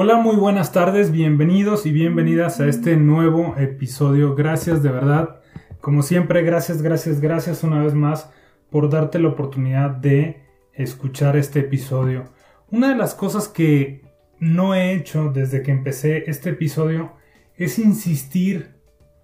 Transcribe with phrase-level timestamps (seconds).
[0.00, 4.36] Hola, muy buenas tardes, bienvenidos y bienvenidas a este nuevo episodio.
[4.36, 5.40] Gracias de verdad,
[5.80, 8.30] como siempre, gracias, gracias, gracias una vez más
[8.70, 12.32] por darte la oportunidad de escuchar este episodio.
[12.70, 14.02] Una de las cosas que
[14.38, 17.14] no he hecho desde que empecé este episodio
[17.56, 18.76] es insistir.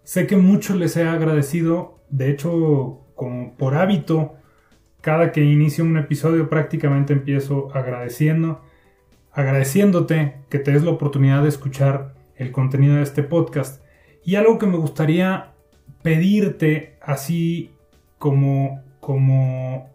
[0.03, 4.35] Sé que mucho les he agradecido, de hecho, como por hábito,
[5.01, 8.61] cada que inicio un episodio prácticamente empiezo agradeciendo
[9.35, 13.83] agradeciéndote que te des la oportunidad de escuchar el contenido de este podcast.
[14.25, 15.53] Y algo que me gustaría
[16.03, 17.73] pedirte así
[18.19, 19.91] como, como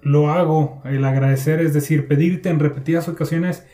[0.00, 3.66] lo hago, el agradecer, es decir, pedirte en repetidas ocasiones,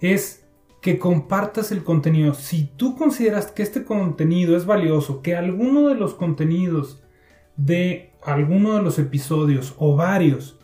[0.00, 0.46] es
[0.80, 2.34] que compartas el contenido.
[2.34, 7.02] Si tú consideras que este contenido es valioso, que alguno de los contenidos
[7.56, 10.59] de alguno de los episodios o varios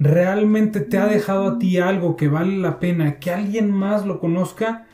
[0.00, 4.18] realmente te ha dejado a ti algo que vale la pena que alguien más lo
[4.18, 4.86] conozca,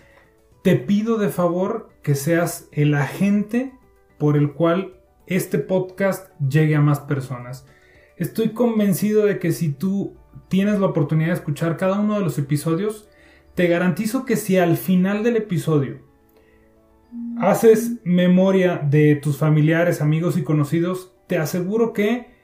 [0.63, 3.73] te pido de favor que seas el agente
[4.19, 4.97] por el cual
[5.29, 7.67] este podcast llegue a más personas.
[8.17, 10.17] Estoy convencido de que si tú
[10.49, 13.09] tienes la oportunidad de escuchar cada uno de los episodios,
[13.55, 16.01] te garantizo que si al final del episodio
[17.39, 22.36] haces memoria de tus familiares, amigos y conocidos, te aseguro que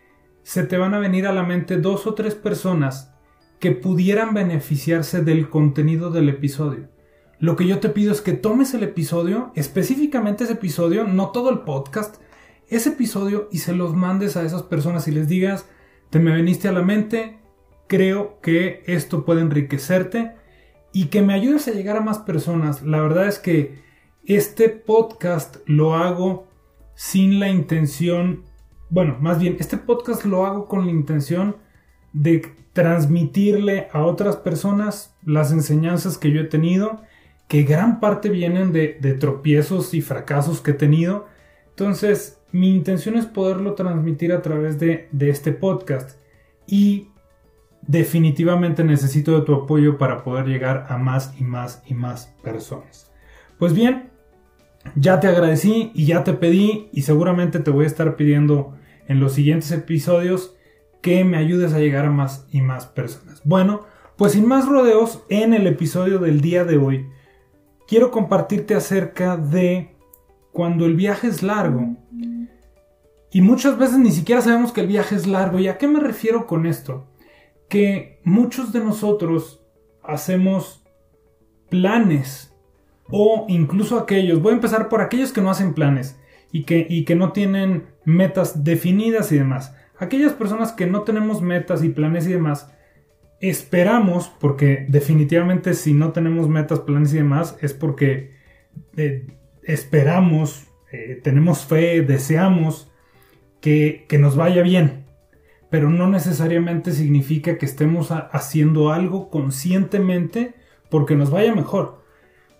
[0.43, 3.13] se te van a venir a la mente dos o tres personas
[3.61, 6.89] que pudieran beneficiarse del contenido del episodio.
[7.39, 11.51] Lo que yo te pido es que tomes el episodio, específicamente ese episodio, no todo
[11.51, 12.21] el podcast,
[12.69, 15.67] ese episodio y se los mandes a esas personas y les digas,
[16.11, 17.39] te me veniste a la mente,
[17.89, 20.35] creo que esto puede enriquecerte
[20.93, 22.83] y que me ayudes a llegar a más personas.
[22.83, 23.83] La verdad es que
[24.25, 26.49] este podcast lo hago
[26.95, 28.45] sin la intención
[28.93, 31.57] bueno, más bien, este podcast lo hago con la intención
[32.13, 32.43] de
[32.75, 37.01] transmitirle a otras personas las enseñanzas que yo he tenido,
[37.49, 41.27] que gran parte vienen de, tropiezos y fracasos que he tenido.
[41.71, 46.21] Entonces, mi intención es poderlo transmitir a través de, este podcast.
[46.67, 47.09] Y
[47.81, 53.11] definitivamente necesito de tu apoyo para poder llegar a más y más y más personas.
[53.59, 54.11] Pues bien,
[54.97, 58.77] ya te agradecí y ya te pedí y seguramente te voy a estar pidiendo
[59.13, 60.57] en los siguientes episodios
[61.01, 63.43] que me ayudes a llegar a más y más personas.
[63.45, 63.83] Bueno,
[64.17, 67.09] pues sin más rodeos, en el episodio del día de hoy
[67.87, 69.95] quiero compartirte acerca de
[70.53, 71.97] cuando el viaje es largo.
[73.31, 75.59] Y muchas veces ni siquiera sabemos que el viaje es largo.
[75.59, 77.07] ¿Y a qué me refiero con esto?
[77.69, 79.63] Que muchos de nosotros
[80.03, 80.85] hacemos
[81.71, 82.55] planes
[83.11, 86.19] o incluso aquellos, voy a empezar por aquellos que no hacen planes
[86.53, 89.75] y que, y que no tienen metas definidas y demás.
[89.99, 92.71] Aquellas personas que no tenemos metas y planes y demás,
[93.41, 98.33] esperamos, porque definitivamente si no tenemos metas, planes y demás, es porque
[98.97, 99.27] eh,
[99.63, 102.91] esperamos, eh, tenemos fe, deseamos
[103.61, 105.07] que, que, nos vaya bien.
[105.71, 110.55] Pero no necesariamente significa que estemos haciendo algo conscientemente
[110.91, 112.02] porque nos vaya mejor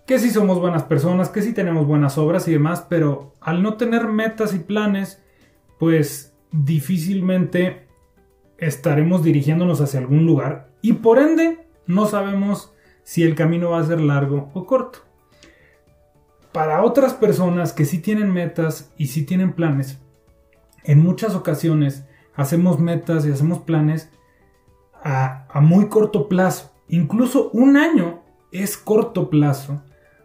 [0.05, 3.75] que si somos buenas personas, que si tenemos buenas obras y demás, pero al no
[3.75, 5.21] tener metas y planes,
[5.79, 7.87] pues difícilmente
[8.57, 13.85] estaremos dirigiéndonos hacia algún lugar y por ende no sabemos si el camino va a
[13.85, 14.99] ser largo o corto.
[16.51, 19.99] Para otras personas que sí tienen metas y sí tienen planes,
[20.83, 22.05] en muchas ocasiones
[22.35, 24.09] hacemos metas y hacemos planes
[25.01, 26.71] a, a muy corto plazo.
[26.87, 29.81] Incluso un año es corto plazo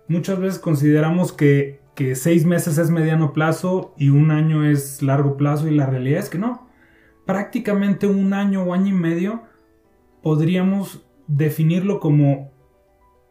[0.08, 1.80] muchas veces consideramos que,
[2.14, 6.30] seis meses es mediano plazo y un año es largo plazo y la realidad es
[6.30, 6.68] que no.
[7.26, 9.42] Prácticamente un año o año y medio
[10.22, 12.52] podríamos definirlo como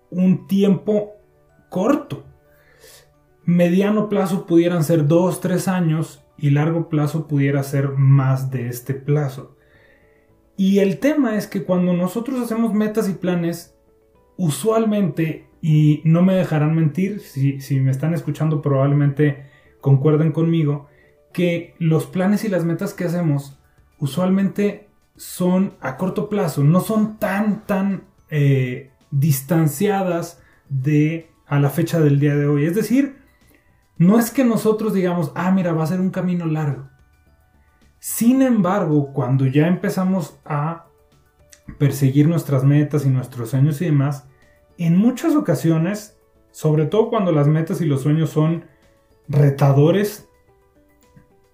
[0.10, 1.14] un tiempo
[1.70, 2.26] corto.
[3.46, 8.94] Mediano plazo pudieran ser dos, tres años y largo plazo pudiera ser más de este
[8.94, 9.56] plazo.
[10.58, 13.78] Y el tema es que cuando nosotros hacemos metas y planes,
[14.36, 19.46] usualmente y no me dejarán mentir, si, me están escuchando probablemente
[19.82, 20.88] concuerden conmigo,
[21.34, 23.60] que los planes y las metas que hacemos
[24.00, 32.00] usualmente son a corto plazo, no son tan, tan eh, distanciadas de a la fecha
[32.00, 32.66] del día de hoy.
[32.66, 33.18] Es decir,
[33.98, 36.90] no es que nosotros digamos, ah, mira, va a ser un camino largo.
[38.00, 40.86] Sin embargo, cuando ya empezamos a
[41.80, 44.28] perseguir nuestras metas y nuestros sueños y demás,
[44.78, 46.18] en muchas ocasiones,
[46.52, 48.66] sobre todo cuando las metas y los sueños son
[49.28, 50.28] retadores,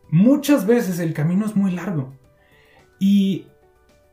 [0.09, 2.13] muchas veces el camino es muy largo.
[2.99, 3.47] Y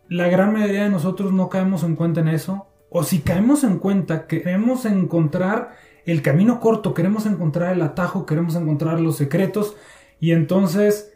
[0.08, 2.66] la gran mayoría de nosotros no caemos en cuenta en eso.
[2.90, 5.76] O si caemos en cuenta, queremos encontrar
[6.06, 9.76] el camino corto, queremos encontrar el atajo, queremos encontrar los secretos.
[10.18, 11.12] Y entonces,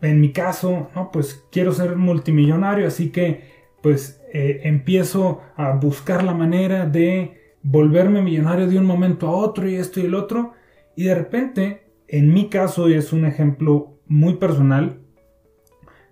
[0.00, 1.10] en mi caso, ¿no?
[1.12, 8.22] pues quiero ser multimillonario, así que pues eh, empiezo a buscar la manera de volverme
[8.22, 10.52] millonario de un momento a otro y esto y el otro.
[10.96, 15.00] Y de repente, en mi caso, y es un ejemplo muy personal,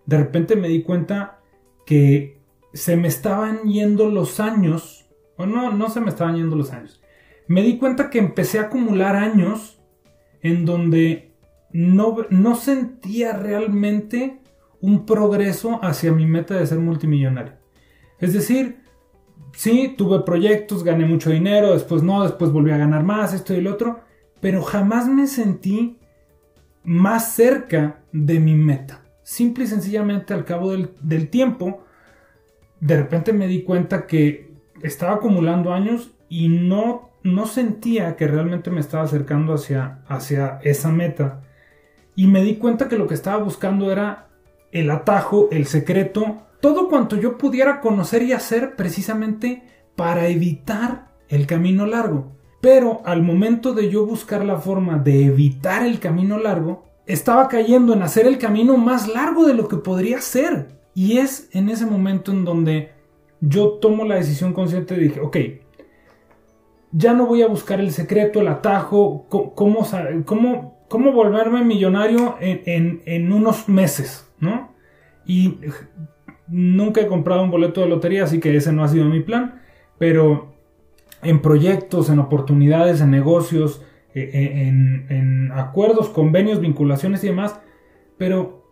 [0.06, 1.40] de repente me di cuenta
[1.86, 2.40] que
[2.72, 7.02] se me estaban yendo los años, o no, no se me estaban yendo los años.
[7.46, 9.80] Me di cuenta que empecé a acumular años
[10.40, 11.32] en donde
[11.72, 14.40] no, no sentía realmente
[14.80, 17.59] un progreso hacia mi meta de ser multimillonario.
[18.20, 18.80] Es decir,
[19.52, 23.58] sí, tuve proyectos, gané mucho dinero, después no, después volví a ganar más, esto y
[23.58, 24.00] el otro,
[24.40, 25.98] pero jamás me sentí
[26.84, 29.00] más cerca de mi meta
[29.30, 31.84] simple y sencillamente al cabo del, tiempo,
[32.80, 34.50] de repente me di cuenta que
[34.82, 40.90] estaba acumulando años y no, no sentía que realmente me estaba acercando hacia, hacia esa
[40.90, 41.42] meta.
[42.16, 44.29] Y me di cuenta que lo que estaba buscando era
[44.72, 49.62] el atajo, el secreto, todo cuanto yo pudiera conocer y hacer precisamente
[49.96, 52.32] para evitar el camino largo.
[52.60, 57.92] Pero al momento de yo buscar la forma de evitar el camino largo, estaba cayendo
[57.94, 60.68] en hacer el camino más largo de lo que podría ser.
[60.94, 62.92] Y es en ese momento en donde
[63.40, 65.36] yo tomo la decisión consciente de dije, ok,
[66.92, 69.86] ya no voy a buscar el secreto, el atajo, cómo,
[70.24, 74.72] cómo, cómo volverme millonario en, en, unos meses, ¿no?
[75.24, 75.58] Y
[76.48, 79.60] nunca he comprado un boleto de lotería, así que ese no ha sido mi plan,
[79.98, 80.54] pero
[81.22, 83.84] en proyectos, en oportunidades, en negocios,
[84.14, 87.60] eh, eh, en, acuerdos, convenios, vinculaciones y demás,
[88.18, 88.64] pero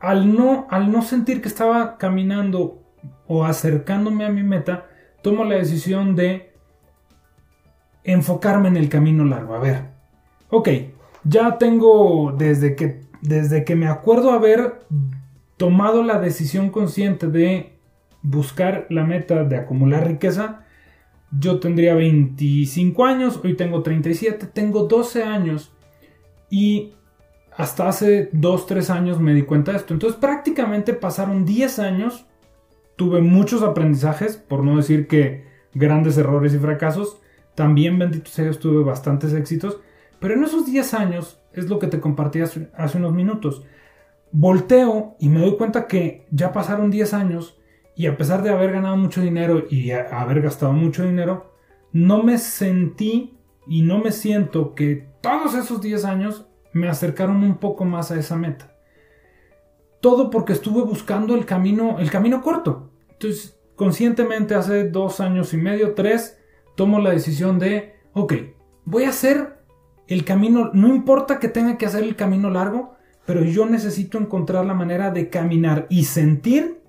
[0.00, 2.82] al no, al no sentir que estaba caminando
[3.26, 4.86] o acercándome a mi meta,
[5.22, 6.52] tomo la decisión de
[8.04, 9.54] enfocarme en el camino largo.
[9.54, 9.82] A ver,
[10.50, 10.68] ok,
[11.24, 14.80] ya tengo desde que, desde que me acuerdo haber
[15.56, 17.72] tomado la decisión consciente de
[18.22, 20.64] buscar la meta de acumular riqueza,
[21.30, 25.72] yo tendría 25 años, hoy tengo 37, tengo 12 años
[26.50, 26.94] y
[27.56, 29.92] hasta hace 2, 3 años me di cuenta de esto.
[29.92, 32.26] Entonces prácticamente pasaron 10 años,
[32.96, 35.44] tuve muchos aprendizajes, por no decir que
[35.74, 37.20] grandes errores y fracasos,
[37.54, 39.80] también bendito sea Dios tuve bastantes éxitos,
[40.20, 43.64] pero en esos 10 años es lo que te compartí hace, unos minutos.
[44.32, 47.58] Volteo y me doy cuenta que ya pasaron 10 años
[47.96, 51.54] y a pesar de haber ganado mucho dinero y haber gastado mucho dinero,
[51.92, 57.58] no me sentí y no me siento que todos esos 10 años me acercaron un
[57.58, 58.74] poco más a esa meta.
[60.00, 62.92] Todo porque estuve buscando el camino, el camino corto.
[63.10, 66.38] Entonces, conscientemente hace dos años y medio, tres,
[66.76, 68.34] tomo la decisión de, ok,
[68.84, 69.57] voy a hacer
[70.08, 72.96] el camino, no importa que tenga que hacer el camino largo,
[73.26, 76.80] pero yo necesito encontrar la manera de caminar y sentir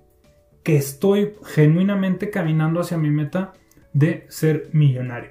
[0.62, 3.52] que estoy genuinamente caminando hacia mi meta
[3.92, 5.30] de ser millonario.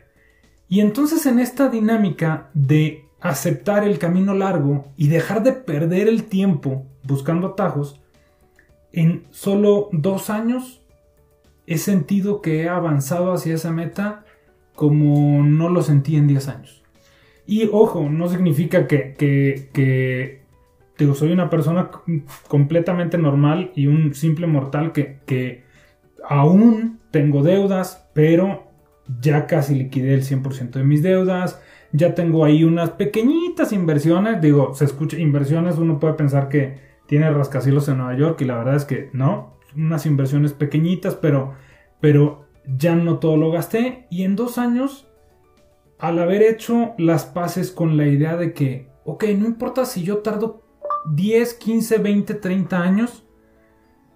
[0.67, 6.25] Y entonces en esta dinámica de aceptar el camino largo y dejar de perder el
[6.25, 8.01] tiempo buscando atajos,
[8.91, 10.81] en solo dos años
[11.65, 14.25] he sentido que he avanzado hacia esa meta
[14.75, 16.83] como no lo sentí en 10 años.
[17.49, 20.39] Y ojo, no significa que, que
[20.99, 21.89] digo, soy una persona
[22.47, 25.63] completamente normal y un simple mortal que,
[26.27, 28.67] aún tengo deudas, pero
[29.19, 31.59] ya casi liquidé el 100% de mis deudas.
[31.91, 34.41] Ya tengo ahí unas pequeñitas inversiones.
[34.41, 36.77] Digo, se escucha inversiones, uno puede pensar que
[37.07, 39.57] tiene rascacielos en Nueva York y la verdad es que no.
[39.75, 41.55] Unas inversiones pequeñitas, pero,
[41.99, 42.45] pero
[42.77, 44.05] ya no todo lo gasté.
[44.11, 45.08] Y en dos años,
[45.99, 50.19] al haber hecho las paces con la idea de que, ok, no importa si yo
[50.19, 50.63] tardo
[51.13, 53.25] 10, 15, 20, 30 años,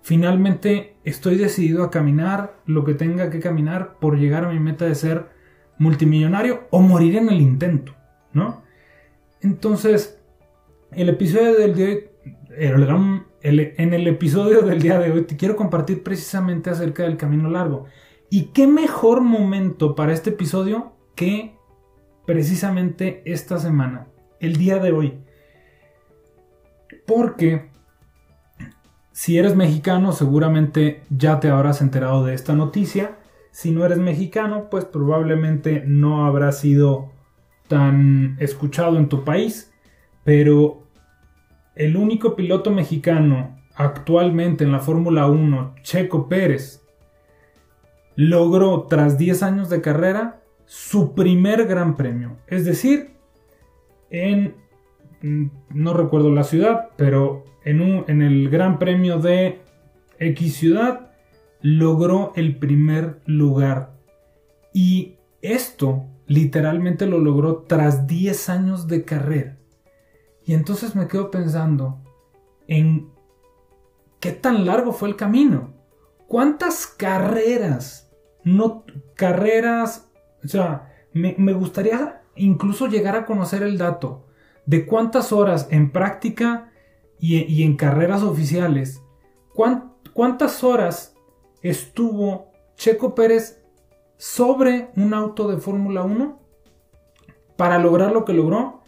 [0.01, 4.85] finalmente estoy decidido a caminar lo que tenga que caminar por llegar a mi meta
[4.85, 5.27] de ser
[5.77, 7.93] multimillonario o morir en el intento,
[8.31, 8.63] ¿no?
[9.41, 10.21] Entonces,
[10.91, 11.97] el episodio del día
[12.57, 17.17] el gran en el episodio del día de hoy te quiero compartir precisamente acerca del
[17.17, 17.85] camino largo.
[18.29, 21.57] ¿Y qué mejor momento para este episodio que
[22.25, 24.07] precisamente esta semana,
[24.39, 25.19] el día de hoy?
[27.05, 27.69] Porque
[29.11, 33.17] si eres mexicano, seguramente ya te habrás enterado de esta noticia.
[33.51, 37.11] Si no eres mexicano, pues probablemente no habrá sido
[37.67, 39.71] tan escuchado en tu país.
[40.23, 40.87] Pero
[41.75, 46.83] el único piloto mexicano actualmente en la Fórmula 1, Checo Pérez,
[48.15, 52.37] logró tras 10 años de carrera su primer gran premio.
[52.47, 53.11] Es decir,
[54.09, 54.55] en,
[55.21, 59.61] mm, no recuerdo la ciudad, pero en, un, en el Gran Premio de
[60.19, 61.11] X ciudad
[61.61, 63.93] logró el primer lugar.
[64.73, 69.57] Y esto literalmente lo logró tras 10 años de carrera.
[70.45, 72.01] Y entonces me quedo pensando
[72.67, 73.09] en
[74.19, 75.73] qué tan largo fue el camino.
[76.27, 78.11] ¿Cuántas carreras?
[78.43, 78.83] No,
[79.15, 80.11] carreras,
[80.43, 84.25] o sea, me, gustaría incluso llegar a conocer el dato
[84.65, 86.71] de cuántas horas en práctica
[87.19, 89.01] y, en carreras oficiales,
[90.13, 91.15] cuántas horas
[91.61, 93.63] estuvo Checo Pérez
[94.17, 96.39] sobre un auto de Fórmula 1
[97.55, 98.81] para lograr lo que logró.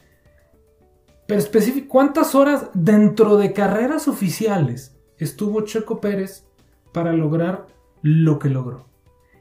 [1.27, 6.45] Pero específico, ¿cuántas horas dentro de carreras oficiales estuvo Checo Pérez
[6.91, 7.67] para lograr
[8.01, 8.95] lo que logró?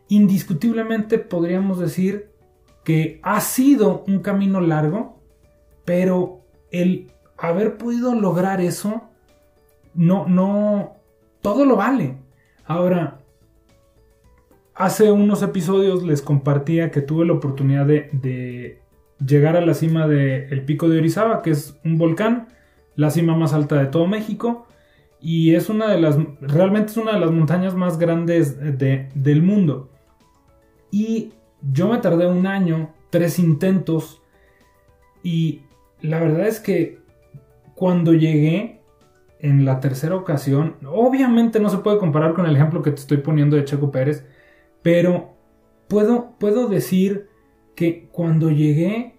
[0.09, 2.31] Indiscutiblemente podríamos decir
[2.85, 5.19] que ha sido un camino largo,
[5.85, 9.03] pero el haber podido lograr eso,
[9.95, 10.97] no, no,
[11.41, 12.17] todo lo vale.
[12.67, 13.19] Ahora,
[14.75, 18.81] hace unos episodios les compartía que tuve la oportunidad de,
[19.25, 22.49] llegar a la cima del pico de Orizaba, que es un volcán,
[22.97, 24.67] la cima más alta de todo México,
[25.21, 29.91] y es una de las, realmente es una de las montañas más grandes del mundo.
[30.95, 31.33] Y
[31.73, 34.23] yo me tardé un año, tres intentos,
[35.25, 35.63] y
[36.01, 37.01] la verdad es que
[37.75, 38.81] cuando llegué
[39.41, 43.17] en la tercera ocasión, obviamente no se puede comparar con el ejemplo que te estoy
[43.17, 44.25] poniendo de Checo Pérez,
[44.83, 45.35] pero
[45.89, 47.27] puedo, puedo decir
[47.75, 49.17] que cuando llegué,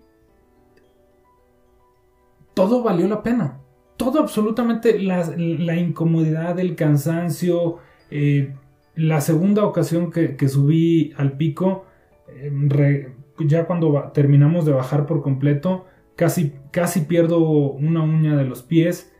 [2.54, 3.60] todo valió la pena.
[3.98, 7.80] Todo absolutamente, la, incomodidad, el cansancio,
[8.12, 8.56] eh,
[8.96, 11.86] la segunda ocasión que, subí al pico,
[12.28, 15.86] eh, ya cuando terminamos de bajar por completo,
[16.16, 19.14] casi, casi pierdo una uña de los pies.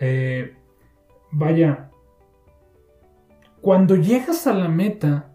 [0.00, 0.56] Eh,
[1.30, 1.90] vaya,
[3.60, 5.30] cuando llegas a la meta,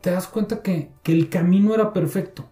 [0.00, 2.48] te das cuenta que, que el camino era perfecto.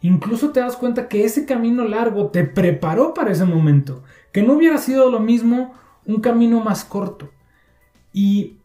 [0.00, 4.04] Incluso te das cuenta que ese camino largo te preparó para ese momento.
[4.32, 5.72] Que no hubiera sido lo mismo
[6.06, 7.30] un camino más corto.
[8.12, 8.58] Y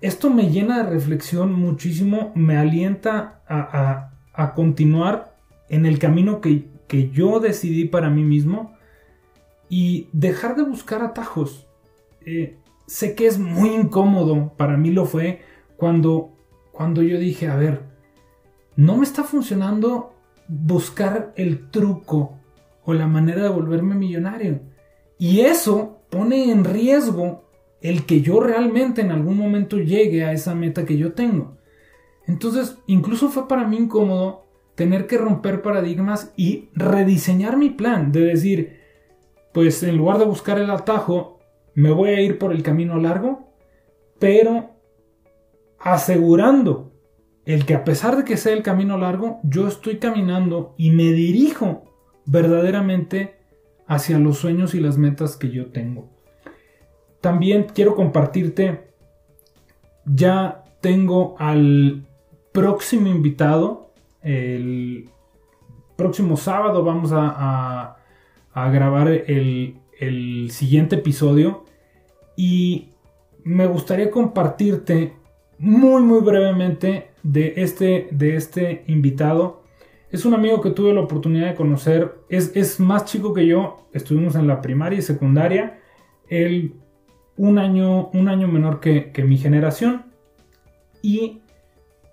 [0.00, 5.34] esto me llena de reflexión muchísimo, me alienta a, a continuar
[5.68, 8.74] en el camino que, que yo decidí para mí mismo
[9.68, 11.66] y dejar de buscar atajos.
[12.26, 15.42] Eh, sé que es muy incómodo, para mí lo fue,
[15.76, 16.32] cuando,
[16.72, 17.82] cuando yo dije, a ver,
[18.76, 20.14] no me está funcionando
[20.48, 22.38] buscar el truco
[22.84, 24.60] o la manera de volverme millonario.
[25.18, 27.43] Y eso pone en riesgo
[27.84, 31.58] el que yo realmente en algún momento llegue a esa meta que yo tengo.
[32.26, 38.20] Entonces, incluso fue para mí incómodo tener que romper paradigmas y rediseñar mi plan, de
[38.20, 38.80] decir,
[39.52, 41.40] pues en lugar de buscar el atajo,
[41.74, 43.52] me voy a ir por el camino largo,
[44.18, 44.70] pero
[45.78, 46.90] asegurando
[47.44, 51.12] el que a pesar de que sea el camino largo, yo estoy caminando y me
[51.12, 51.84] dirijo
[52.24, 53.34] verdaderamente
[53.86, 56.13] hacia los sueños y las metas que yo tengo.
[57.24, 58.90] También quiero compartirte,
[60.04, 62.04] ya tengo al
[62.52, 65.08] próximo invitado el
[65.96, 67.96] próximo sábado vamos a,
[68.54, 71.64] grabar el, siguiente episodio
[72.36, 72.90] y
[73.42, 75.14] me gustaría compartirte
[75.58, 79.62] muy muy brevemente de este, de este invitado.
[80.10, 84.34] Es un amigo que tuve la oportunidad de conocer, es, más chico que yo, estuvimos
[84.34, 85.80] en la primaria y secundaria,
[86.28, 86.83] él
[87.36, 90.04] un año, un año menor que, que mi generación
[91.02, 91.42] y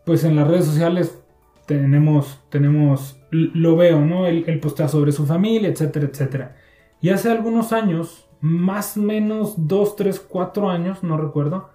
[0.05, 1.21] pues en las redes sociales
[1.65, 4.25] tenemos, tenemos, lo veo, ¿no?
[4.25, 6.55] Él, postea sobre su familia, etcétera, etcétera.
[6.99, 11.69] Y hace algunos años, más o menos 2, 3, 4 años, no recuerdo,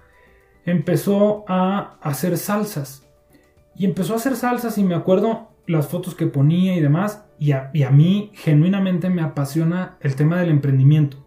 [0.67, 3.09] empezó a hacer salsas.
[3.75, 7.25] Y empezó a hacer salsas y me acuerdo las fotos que ponía y demás.
[7.39, 11.25] Y a, mí genuinamente me apasiona el tema del emprendimiento.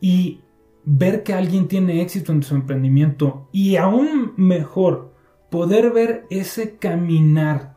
[0.00, 0.40] Y
[0.86, 5.12] ver que alguien tiene éxito en su emprendimiento y aún mejor
[5.50, 7.74] poder ver ese caminar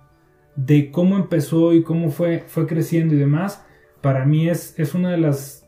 [0.56, 3.66] de cómo empezó y cómo fue, fue creciendo y demás,
[4.02, 5.68] para mí es, es una de las,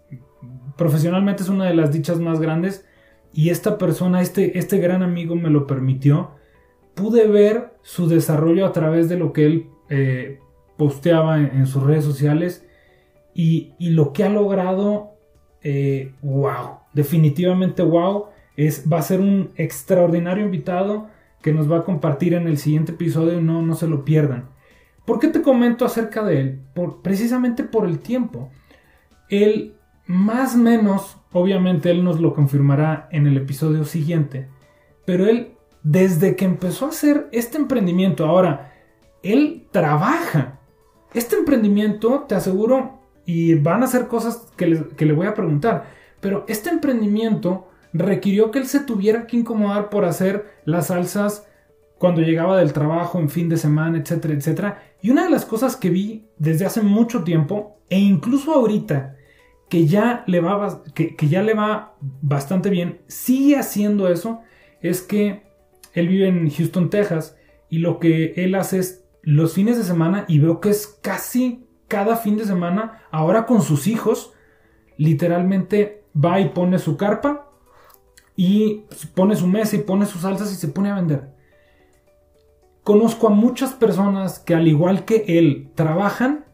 [0.77, 2.86] profesionalmente es una de las dichas más grandes
[3.33, 6.31] y esta persona, este, este gran amigo me lo permitió.
[6.93, 10.39] Pude ver su desarrollo a través de lo que él eh,
[10.77, 12.67] posteaba en, sus redes sociales
[13.33, 15.12] y, lo que ha logrado,
[15.63, 21.07] eh, wow, definitivamente wow, es, va a ser un extraordinario invitado
[21.41, 24.50] que nos va a compartir en el siguiente episodio, no, no se lo pierdan.
[25.05, 26.60] ¿Por qué te comento acerca de él?
[26.74, 28.51] Por, precisamente por el tiempo.
[29.29, 29.74] Él,
[30.05, 34.48] más menos, obviamente él nos lo confirmará en el episodio siguiente,
[35.05, 38.74] pero él, desde que empezó a hacer este emprendimiento, ahora,
[39.24, 40.60] él trabaja.
[41.13, 45.86] Este emprendimiento, te aseguro, y van a ser cosas que que le voy a preguntar,
[46.21, 51.47] pero este emprendimiento requirió que él se tuviera que incomodar por hacer las salsas
[51.97, 54.83] cuando llegaba del trabajo en fin de semana, etcétera, etcétera.
[55.01, 59.17] Y una de las cosas que vi desde hace mucho tiempo, e incluso ahorita,
[59.69, 64.41] que ya le va, que, ya le va bastante bien, sigue haciendo eso,
[64.81, 65.43] es que
[65.93, 67.37] él vive en Houston, Texas,
[67.69, 71.67] y lo que él hace es los fines de semana, y veo que es casi
[71.87, 74.33] cada fin de semana, ahora con sus hijos,
[74.97, 77.51] literalmente va y pone su carpa,
[78.35, 81.29] y pone su mesa y pone sus salsas y se pone a vender.
[82.83, 86.45] Conozco a muchas personas que al igual que él trabajan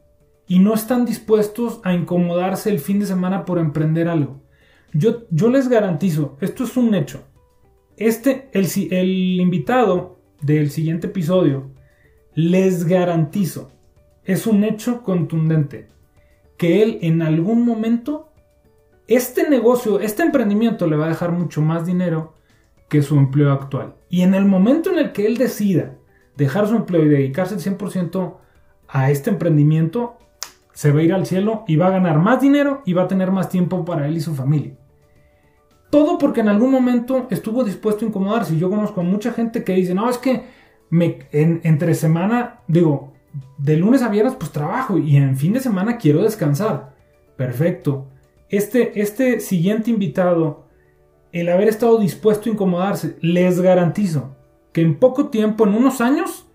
[0.47, 4.41] y no están dispuestos a incomodarse el fin de semana por emprender algo.
[4.93, 7.23] Yo, yo les garantizo, esto es un hecho.
[7.95, 11.71] Este, el, el invitado del siguiente episodio,
[12.33, 13.71] les garantizo,
[14.23, 15.87] es un hecho contundente,
[16.57, 18.29] que él en algún momento
[19.07, 22.33] este negocio, este emprendimiento le va a dejar mucho más dinero
[22.89, 23.95] que su empleo actual.
[24.09, 25.95] Y en el momento en el que él decida
[26.35, 28.35] dejar su empleo y dedicarse al 100%
[28.89, 30.17] a este emprendimiento,
[30.74, 33.07] se va a ir al cielo y va a ganar más dinero y va a
[33.07, 34.77] tener más tiempo para él y su familia.
[35.89, 38.57] Todo porque en algún momento estuvo dispuesto a incomodarse.
[38.57, 40.43] Yo conozco a mucha gente que dice, no, es que
[40.89, 43.13] me, entre semana, digo,
[43.57, 46.93] de lunes a viernes pues trabajo y en fin de semana quiero descansar.
[47.37, 48.07] Perfecto
[48.50, 50.68] este, este siguiente invitado,
[51.31, 54.36] el haber estado dispuesto a incomodarse, les garantizo
[54.72, 56.48] que en poco tiempo, en unos años,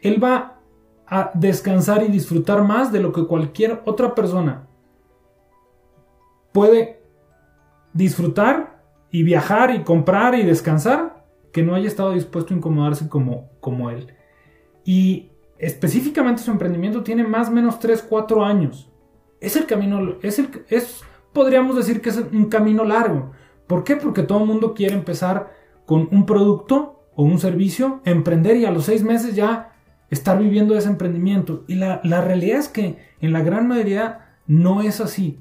[0.00, 0.60] él va
[1.06, 4.68] a descansar y disfrutar más de lo que cualquier otra persona
[6.54, 7.02] puede
[7.92, 8.80] disfrutar
[9.10, 13.90] y viajar y comprar y descansar que no haya estado dispuesto a incomodarse como, como
[13.90, 14.14] él.
[14.84, 18.90] Y específicamente su emprendimiento tiene más o menos 3, 4 años.
[19.40, 21.02] Es el camino, es, el, es
[21.34, 23.32] podríamos decir que es un camino largo.
[23.66, 23.96] ¿Por qué?
[23.96, 25.52] Porque todo el mundo quiere empezar
[25.84, 29.72] con un producto o un servicio, emprender y a los seis meses ya
[30.10, 31.64] estar viviendo ese emprendimiento.
[31.66, 35.40] Y la, la realidad es que en la gran mayoría no es así.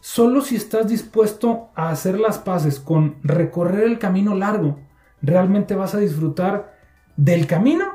[0.00, 4.78] Solo si estás dispuesto a hacer las paces con recorrer el camino largo,
[5.20, 6.74] realmente vas a disfrutar
[7.16, 7.86] del camino,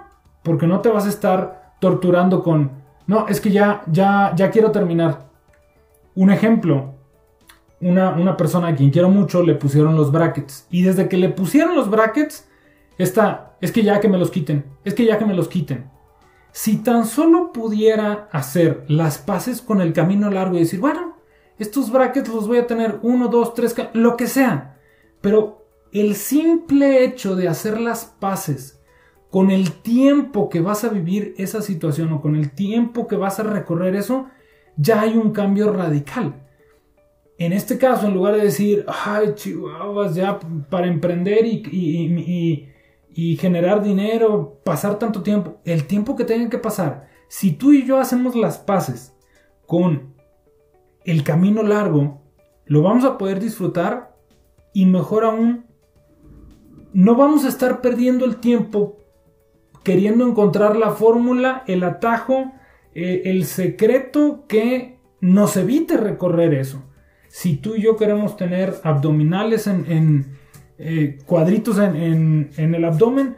[0.44, 2.72] porque no te vas a estar torturando con,
[3.08, 5.30] no, es que ya, ya, ya quiero terminar.
[6.16, 6.96] Un ejemplo,
[7.82, 10.68] una, persona a quien quiero mucho le pusieron los brackets.
[10.70, 12.48] Y desde que le pusieron los brackets,
[12.98, 15.90] está, es que ya que me los quiten, es que ya que me los quiten.
[16.52, 21.18] Si tan solo pudiera hacer las paces con el camino largo y decir, bueno,
[21.58, 24.78] estos brackets los voy a tener uno, dos, tres, lo que sea.
[25.22, 28.82] Pero el simple hecho de hacer las paces
[29.30, 33.40] con el tiempo que vas a vivir esa situación o con el tiempo que vas
[33.40, 34.28] a recorrer eso,
[34.76, 36.36] ya hay un cambio radical.
[37.42, 40.38] En este caso, en lugar de decir, ay, chihuahuas, ya
[40.70, 42.68] para emprender y,
[43.40, 47.98] generar dinero, pasar tanto tiempo, el tiempo que tenga que pasar, si tú y yo
[47.98, 49.16] hacemos las paces
[49.66, 50.14] con
[51.04, 52.22] el camino largo,
[52.66, 54.16] lo vamos a poder disfrutar
[54.72, 55.66] y mejor aún,
[56.94, 59.00] no vamos a estar perdiendo el tiempo
[59.84, 62.52] queriendo encontrar la fórmula, el atajo,
[62.94, 66.84] eh, el secreto que nos evite recorrer eso
[67.32, 70.38] si tú y yo queremos tener abdominales en,
[70.78, 73.38] eh, cuadritos en, el abdomen,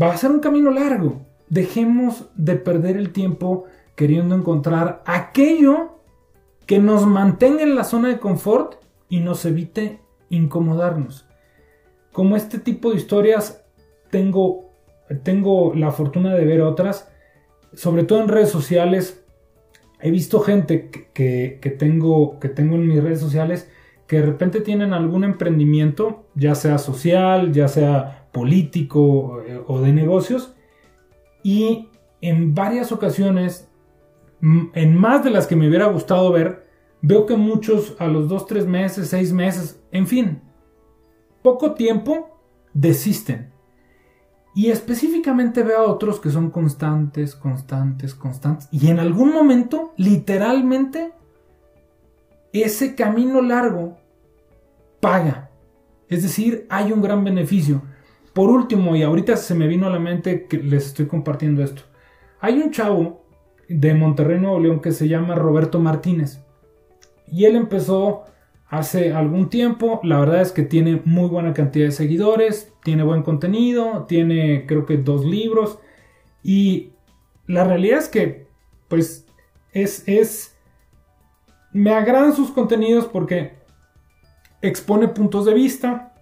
[0.00, 1.20] va a ser un camino largo.
[1.50, 5.98] Dejemos de perder el tiempo queriendo encontrar aquello
[6.64, 8.76] que nos mantenga en la zona de confort
[9.10, 11.28] y nos evite incomodarnos.
[12.12, 13.62] Como este tipo de historias
[14.08, 14.72] tengo
[15.74, 17.12] la fortuna de ver otras,
[17.74, 19.19] sobre todo en redes sociales,
[20.02, 23.70] he visto gente que, tengo, que tengo en mis redes sociales
[24.06, 29.92] que de repente tienen algún emprendimiento, ya sea social, ya sea político eh, o de
[29.92, 30.56] negocios,
[31.44, 31.88] y
[32.20, 33.70] en varias ocasiones,
[34.42, 36.66] en más de las que me hubiera gustado ver,
[37.02, 40.42] veo que muchos a los 2, 3 meses, 6 meses, en fin,
[41.42, 42.40] poco tiempo,
[42.74, 43.49] desisten.
[44.54, 48.68] Y específicamente veo a otros que son constantes, constantes, constantes.
[48.72, 51.12] Y en algún momento, literalmente,
[52.52, 53.96] ese camino largo
[55.00, 55.50] paga.
[56.08, 57.82] Es decir, hay un gran beneficio.
[58.32, 61.82] Por último, y ahorita se me vino a la mente que les estoy compartiendo esto.
[62.40, 63.24] Hay un chavo
[63.68, 66.40] de Monterrey, Nuevo León, que se llama Roberto Martínez.
[67.30, 68.24] Y él empezó
[68.70, 70.00] hace algún tiempo.
[70.04, 74.86] La verdad es que tiene muy buena cantidad de seguidores, tiene buen contenido, tiene creo
[74.86, 75.78] que dos libros.
[76.42, 76.92] Y
[77.46, 78.46] la realidad es que,
[78.88, 79.26] pues,
[79.72, 80.56] es, es...
[81.72, 83.54] Me agradan sus contenidos porque
[84.62, 86.14] expone puntos de vista.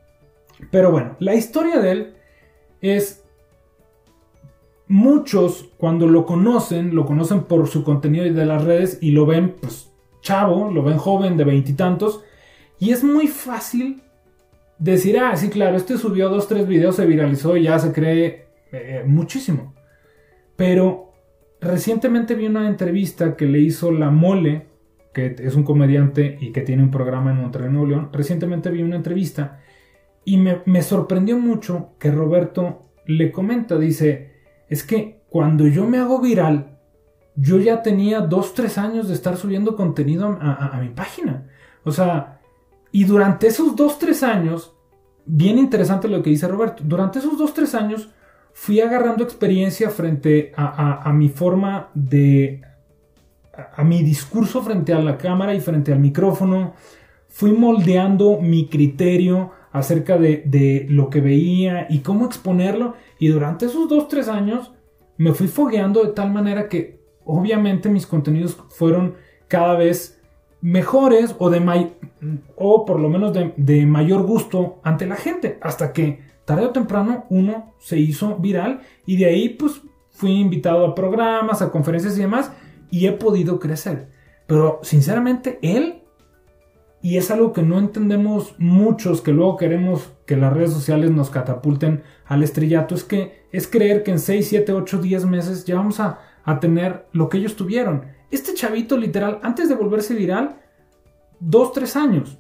[0.71, 2.15] Pero bueno, la historia de él
[2.81, 3.25] es...
[4.91, 9.55] Muchos cuando lo conocen, lo conocen por su contenido de las redes y lo ven
[9.61, 12.25] pues chavo, lo ven joven de veintitantos
[12.79, 14.03] y es muy fácil
[14.79, 18.47] decir, ah, sí, claro, este subió dos, tres videos, se viralizó y ya se cree
[18.73, 19.75] eh, muchísimo.
[20.57, 21.13] Pero
[21.61, 24.67] recientemente vi una entrevista que le hizo La Mole,
[25.13, 28.11] que es un comediante y que tiene un programa en Monterrey, Nuevo León.
[28.13, 29.61] Recientemente vi una entrevista
[30.25, 34.33] y me, me sorprendió mucho que Roberto le comenta, dice,
[34.69, 36.79] es que cuando yo me hago viral,
[37.35, 41.47] yo ya tenía dos, tres años de estar subiendo contenido a, a mi página.
[41.85, 42.38] O sea,
[42.99, 44.75] y durante esos 2-3 años,
[45.25, 48.09] bien interesante lo que dice Roberto, durante esos 2-3 años
[48.53, 52.61] fui agarrando experiencia frente a, mi forma de...
[53.77, 56.75] A, mi discurso frente a la cámara y frente al micrófono.
[57.29, 62.95] Fui moldeando mi criterio acerca de, lo que veía y cómo exponerlo.
[63.21, 64.73] Y durante esos 2-3 años
[65.19, 69.15] me fui fogueando de tal manera que obviamente mis contenidos fueron
[69.47, 70.19] cada vez
[70.61, 71.61] mejores o, de
[72.57, 75.59] o por lo menos de, mayor gusto ante la gente.
[75.61, 80.85] Hasta que tarde o temprano uno se hizo viral y de ahí pues fui invitado
[80.85, 82.53] a programas, a conferencias y demás
[82.91, 84.09] y he podido crecer.
[84.47, 86.03] Pero sinceramente él,
[87.03, 91.31] y es algo que no entendemos muchos que luego queremos que las redes sociales nos
[91.31, 95.77] catapulten al estrellato, es que es creer que en 6, 7, 8, 10 meses ya
[95.77, 98.07] vamos a, a tener lo que ellos tuvieron.
[98.31, 100.61] Este chavito literal, antes de volverse viral,
[101.41, 102.39] dos, tres años.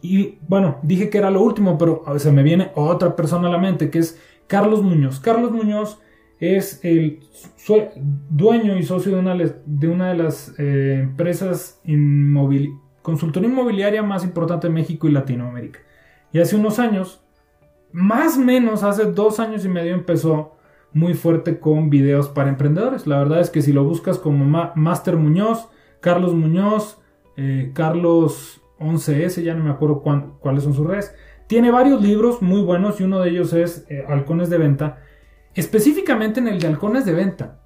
[0.00, 3.58] Y bueno, dije que era lo último, pero se me viene otra persona a la
[3.58, 5.20] mente, que es Carlos Muñoz.
[5.20, 6.00] Carlos Muñoz
[6.40, 7.20] es el
[8.28, 12.72] dueño y socio de una, de, las eh, empresas inmovili
[13.02, 15.80] consultoría inmobiliaria más importante de México y Latinoamérica.
[16.32, 17.22] Y hace unos años,
[17.92, 20.56] más o menos hace dos años y medio, empezó
[20.92, 23.06] muy fuerte con videos para emprendedores.
[23.06, 24.44] La verdad es que si lo buscas como
[24.74, 25.68] Master Muñoz,
[26.00, 27.01] Carlos Muñoz,
[27.36, 30.02] eh, Carlos 11S, ya no me acuerdo
[30.40, 31.14] cuáles son sus redes.
[31.46, 35.02] Tiene varios libros muy buenos y uno de ellos es eh, Halcones de Venta.
[35.54, 37.60] Específicamente en el de Halcones de Venta,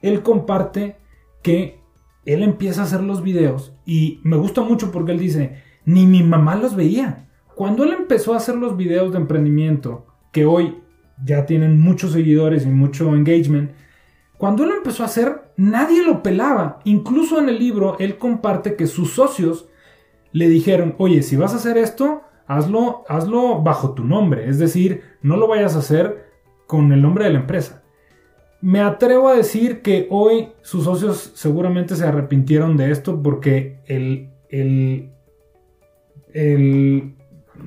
[0.00, 0.96] él comparte
[1.42, 1.80] que
[2.24, 6.22] él empieza a hacer los videos y me gusta mucho porque él dice, ni mi
[6.22, 7.28] mamá los veía.
[7.56, 10.78] Cuando él empezó a hacer los videos de emprendimiento, que hoy
[11.24, 13.72] ya tienen muchos seguidores y mucho engagement.
[14.42, 16.80] Cuando él empezó a hacer, nadie lo pelaba.
[16.82, 19.68] Incluso en el libro, él comparte que sus socios
[20.32, 24.48] le dijeron, oye, si vas a hacer esto, hazlo, hazlo bajo tu nombre.
[24.48, 26.26] Es decir, no lo vayas a hacer
[26.66, 27.84] con el nombre de la empresa.
[28.60, 34.32] Me atrevo a decir que hoy sus socios seguramente se arrepintieron de esto porque el,
[34.48, 35.12] el,
[36.32, 37.14] el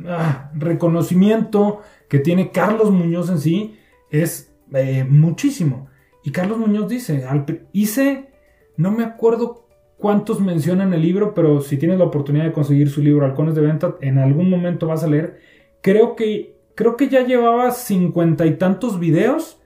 [0.09, 5.87] ah, reconocimiento que tiene Carlos Muñoz en sí es eh, muchísimo.
[6.25, 7.23] Y Carlos Muñoz dice,
[7.71, 8.31] hice,
[8.77, 12.89] no me acuerdo cuántos menciona en el libro, pero si tienes la oportunidad de conseguir
[12.89, 15.39] su libro Halcones de Venta, en algún momento vas a leer.
[15.81, 19.61] Creo que, creo que ya llevaba cincuenta y tantos videos.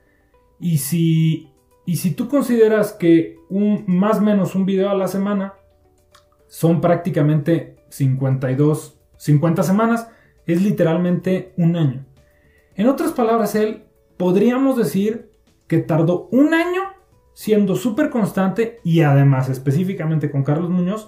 [0.60, 1.50] Y si,
[1.86, 5.54] y si tú consideras que un, más o menos un video a la semana
[6.50, 10.10] son prácticamente 52, 50 semanas,
[10.45, 12.06] es literalmente un año.
[12.76, 13.86] En otras palabras, él
[14.17, 15.29] podríamos decir
[15.69, 16.82] que tardó un año
[17.34, 21.08] siendo súper constante y además específicamente con Carlos Muñoz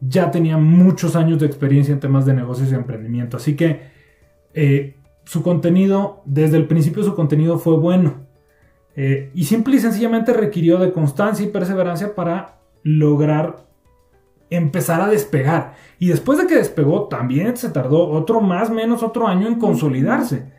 [0.00, 3.36] ya tenía muchos años de experiencia en temas de negocios y emprendimiento.
[3.36, 3.90] Así que
[4.54, 8.26] eh, su contenido, desde el principio su contenido fue bueno.
[8.96, 13.66] Eh, y simple y sencillamente requirió de constancia y perseverancia para lograr
[14.50, 15.74] empezar a despegar.
[15.98, 20.50] Y después de que despegó, también se tardó otro más, menos otro año en consolidarse.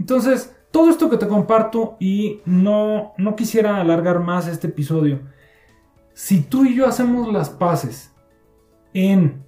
[0.00, 5.20] Entonces, todo esto que te comparto y no, no quisiera alargar más este episodio.
[6.12, 8.12] Si tú y yo hacemos las paces
[8.92, 9.44] en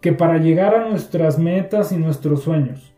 [0.00, 2.94] que para llegar a nuestras metas y nuestros sueños,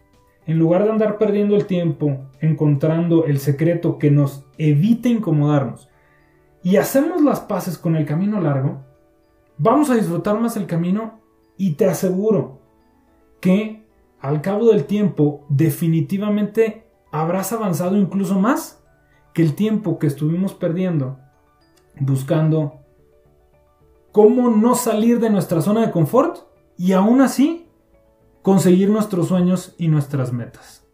[0.47, 5.89] en lugar de andar perdiendo el tiempo encontrando el secreto que nos evite incomodarnos,
[6.63, 8.85] y hacemos las paces con el camino largo,
[9.59, 11.21] vamos a disfrutar más el camino
[11.57, 12.61] y te aseguro
[13.41, 13.85] que
[14.21, 18.83] al cabo del tiempo definitivamente habrás avanzado incluso más
[19.33, 21.19] que el tiempo que estuvimos perdiendo
[22.01, 22.81] buscando
[24.11, 26.39] cómo no salir de nuestra zona de confort
[26.77, 27.69] y aún así
[28.43, 30.85] conseguir nuestros sueños y nuestras metas.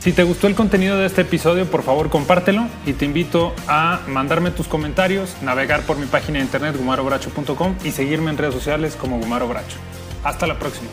[0.00, 4.00] Si te gustó el contenido de este episodio, por favor compártelo y te invito a
[4.06, 8.94] mandarme tus comentarios, navegar por mi página de internet gumarobracho.com y seguirme en redes sociales
[8.94, 9.78] como Gumaro Bracho.
[10.22, 10.90] Hasta la próxima.